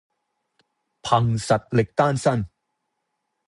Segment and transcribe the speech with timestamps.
[1.03, 2.49] 憑實力單身